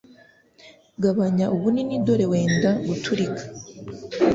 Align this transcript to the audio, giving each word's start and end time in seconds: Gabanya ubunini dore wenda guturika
Gabanya 1.03 1.45
ubunini 1.55 1.95
dore 2.05 2.25
wenda 2.31 2.69
guturika 2.87 3.43